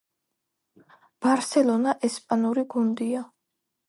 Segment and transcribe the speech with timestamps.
[1.25, 3.23] ბარსელონა ესპანური გუნდია